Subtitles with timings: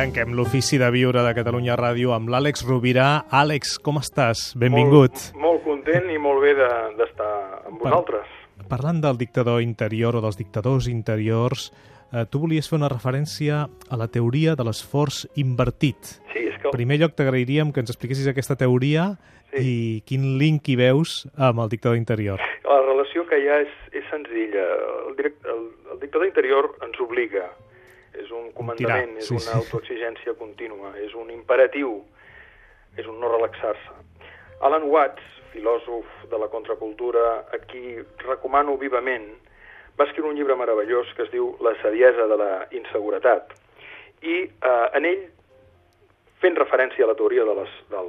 [0.00, 3.26] tanquem l'ofici de viure de Catalunya Ràdio amb l'Àlex Rovira.
[3.36, 4.54] Àlex, com estàs?
[4.56, 5.12] Benvingut.
[5.34, 8.30] Molt, molt content i molt bé d'estar de, amb vosaltres.
[8.62, 11.68] Par parlant del dictador interior o dels dictadors interiors,
[12.14, 16.16] eh, tu volies fer una referència a la teoria de l'esforç invertit.
[16.32, 16.70] Sí, és que...
[16.72, 19.10] En primer lloc, t'agrairíem que ens expliquessis aquesta teoria
[19.52, 19.60] sí.
[19.60, 19.78] i
[20.08, 22.40] quin link hi veus amb el dictador interior.
[22.64, 24.64] La relació que hi ha és, és senzilla.
[25.10, 27.50] El, direct, el, el dictador interior ens obliga
[28.18, 29.58] és un comandament, Tirar, sí, és una sí.
[29.58, 32.00] autoexigència contínua, és un imperatiu,
[32.98, 33.98] és un no relaxar-se.
[34.66, 39.30] Alan Watts, filòsof de la contracultura, a qui recomano vivament,
[39.98, 43.54] va escriure un llibre meravellós que es diu La saviesa de la inseguretat.
[44.22, 45.24] I eh, en ell,
[46.40, 47.56] fent referència a la teoria de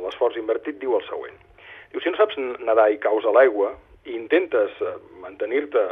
[0.04, 1.38] l'esforç invertit, diu el següent.
[1.92, 3.74] Diu, si no saps nedar i caus a l'aigua
[4.08, 5.84] i intentes eh, mantenir-te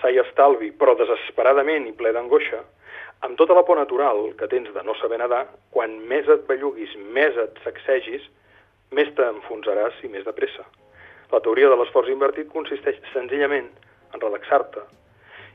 [0.00, 2.62] sa i estalvi, però desesperadament i ple d'angoixa,
[3.22, 6.94] amb tota la por natural que tens de no saber nedar, quan més et belluguis,
[7.14, 8.24] més et sacsegis,
[8.90, 10.66] més t'enfonsaràs i més de pressa.
[11.32, 13.70] La teoria de l'esforç invertit consisteix senzillament
[14.12, 14.82] en relaxar-te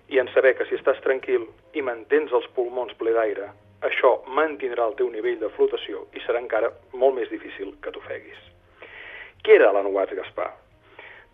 [0.10, 1.44] i en saber que si estàs tranquil
[1.76, 3.52] i mantens els pulmons ple d'aire,
[3.84, 8.40] això mantindrà el teu nivell de flotació i serà encara molt més difícil que t'ofeguis.
[9.44, 10.50] Qui era Alan Watts Gaspar?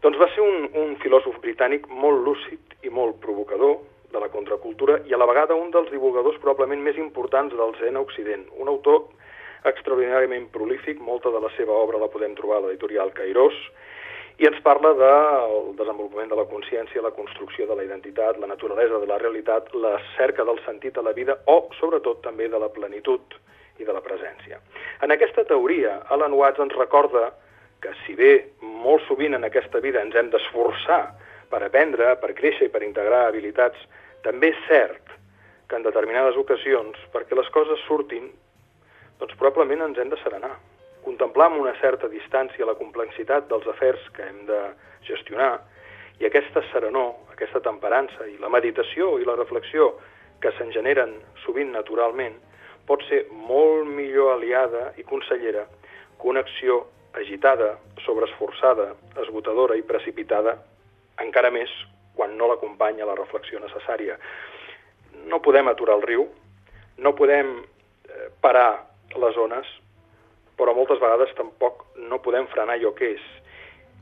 [0.04, 3.78] Doncs va ser un, un filòsof britànic molt lúcid i molt provocador,
[4.14, 7.98] de la contracultura i a la vegada un dels divulgadors probablement més importants del Zen
[7.98, 8.46] Occident.
[8.62, 9.08] Un autor
[9.70, 13.58] extraordinàriament prolífic, molta de la seva obra la podem trobar a l'editorial Cairós,
[14.42, 19.00] i ens parla del desenvolupament de la consciència, la construcció de la identitat, la naturalesa
[19.00, 22.72] de la realitat, la cerca del sentit a la vida o, sobretot, també de la
[22.74, 23.38] plenitud
[23.78, 24.60] i de la presència.
[25.06, 27.30] En aquesta teoria, Alan Watts ens recorda
[27.84, 31.04] que si bé molt sovint en aquesta vida ens hem d'esforçar
[31.50, 33.80] per aprendre, per créixer i per integrar habilitats
[34.24, 35.14] també és cert
[35.68, 38.30] que en determinades ocasions, perquè les coses surtin,
[39.20, 40.54] doncs probablement ens hem de serenar.
[41.04, 44.60] Contemplar amb una certa distància la complexitat dels afers que hem de
[45.08, 45.58] gestionar
[46.22, 49.94] i aquesta serenor, aquesta temperança i la meditació i la reflexió
[50.44, 52.36] que se'n generen sovint naturalment
[52.88, 55.64] pot ser molt millor aliada i consellera
[56.20, 56.84] que una acció
[57.14, 60.58] agitada, sobreesforçada, esgotadora i precipitada,
[61.22, 61.70] encara més
[62.16, 64.18] quan no l'acompanya la reflexió necessària.
[65.30, 66.28] No podem aturar el riu,
[66.98, 68.84] no podem eh, parar
[69.18, 69.70] les ones,
[70.58, 73.24] però moltes vegades tampoc no podem frenar allò que és.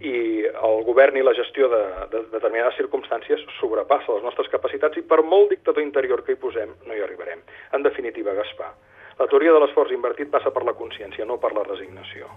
[0.01, 5.05] I el govern i la gestió de, de determinades circumstàncies sobrepassa les nostres capacitats i
[5.05, 7.43] per molt dictador interior que hi posem no hi arribarem.
[7.78, 8.72] En definitiva, Gaspar,
[9.19, 12.31] la teoria de l'esforç invertit passa per la consciència, no per la resignació.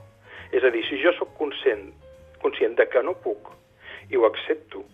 [0.53, 1.89] És a dir, si jo sóc conscient,
[2.43, 3.49] conscient de que no puc
[4.11, 4.85] i ho accepto,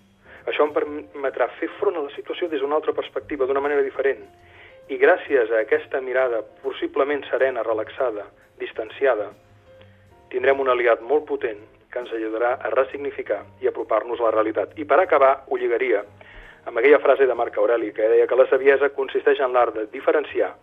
[0.47, 4.23] això em permetrà fer front a la situació des d'una altra perspectiva, d'una manera diferent.
[4.91, 8.27] I gràcies a aquesta mirada possiblement serena, relaxada,
[8.59, 9.31] distanciada,
[10.31, 14.77] tindrem un aliat molt potent que ens ajudarà a ressignificar i apropar-nos a la realitat.
[14.79, 16.05] I per acabar, ho lligaria
[16.67, 19.89] amb aquella frase de Marc Aureli que deia que la saviesa consisteix en l'art de
[19.91, 20.55] diferenciar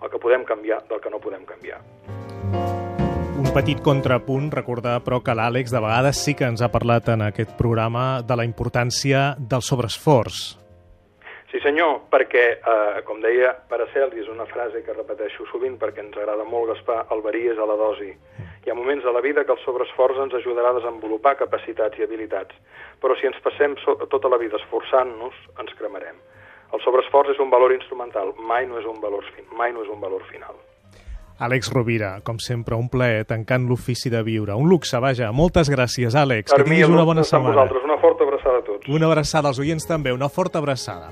[0.00, 2.19] el que podem canviar del que no podem canviar
[3.50, 7.56] petit contrapunt, recordar, però, que l'Àlex de vegades sí que ens ha parlat en aquest
[7.58, 10.38] programa de la importància del sobreesforç.
[11.50, 16.16] Sí, senyor, perquè, eh, com deia Paraceli, és una frase que repeteixo sovint perquè ens
[16.16, 18.14] agrada molt, Gaspar, el verí és a la dosi.
[18.64, 22.04] Hi ha moments de la vida que el sobreesforç ens ajudarà a desenvolupar capacitats i
[22.04, 22.54] habilitats,
[23.02, 23.74] però si ens passem
[24.10, 26.22] tota la vida esforçant-nos, ens cremarem.
[26.72, 30.00] El sobreesforç és un valor instrumental, mai no és un valor, mai no és un
[30.00, 30.54] valor final.
[31.40, 34.52] Àlex Rovira, com sempre, un plaer tancant l'ofici de viure.
[34.52, 35.30] Un luxe, vaja.
[35.32, 36.52] Moltes gràcies, Àlex.
[36.52, 37.64] Per que tinguis una bona setmana.
[37.80, 38.88] Una forta abraçada a tots.
[38.92, 41.08] Una abraçada als oients també, una forta abraçada.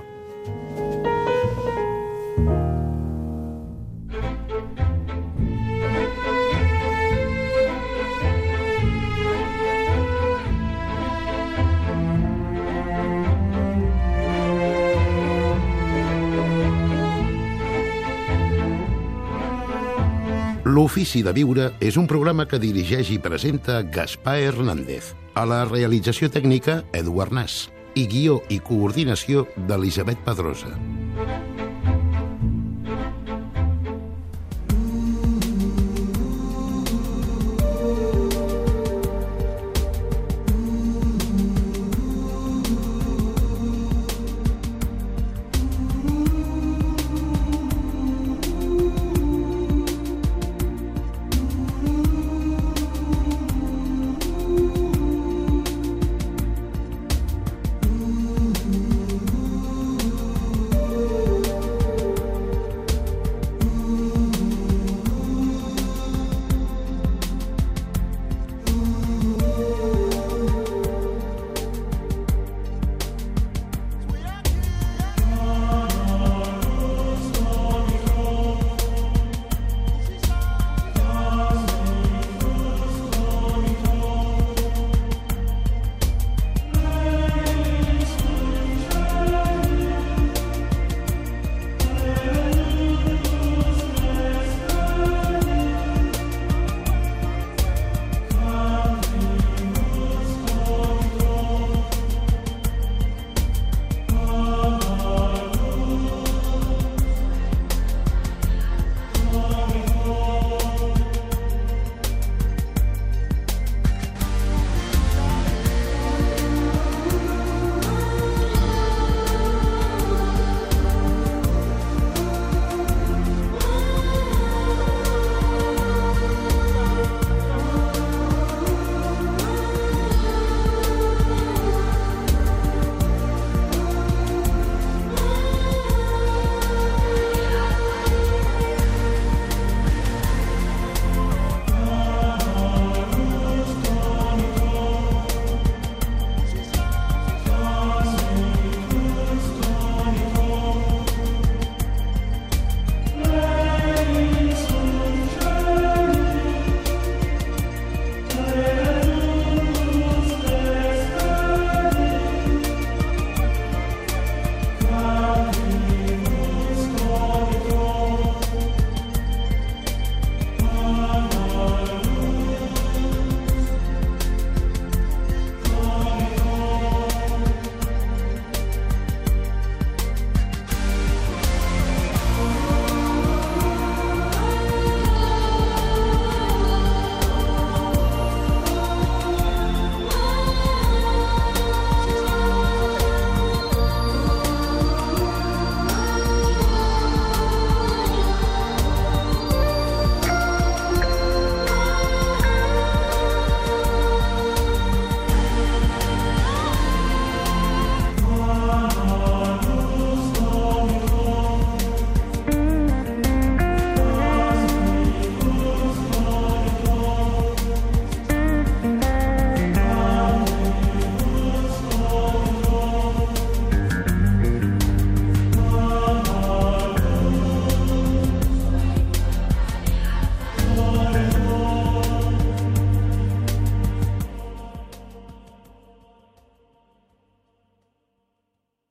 [20.69, 25.15] L'Ofici de Viure és un programa que dirigeix i presenta Gaspar Hernández.
[25.33, 27.57] A la realització tècnica, Eduard Nas.
[27.97, 30.75] I guió i coordinació d'Elisabet Pedrosa.